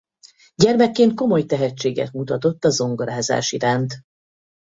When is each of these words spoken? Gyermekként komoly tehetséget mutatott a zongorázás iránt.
Gyermekként 0.55 1.13
komoly 1.13 1.45
tehetséget 1.45 2.11
mutatott 2.11 2.63
a 2.65 2.69
zongorázás 2.69 3.51
iránt. 3.51 3.93